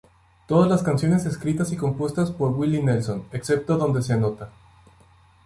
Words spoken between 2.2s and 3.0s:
por Willie